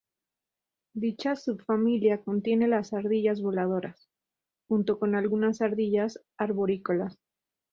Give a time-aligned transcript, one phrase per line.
[0.95, 4.09] Dicha subfamilia contiene las ardillas voladoras,
[4.67, 7.19] junto con algunas ardillas arborícolas.